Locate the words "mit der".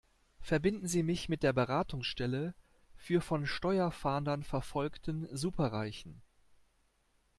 1.29-1.53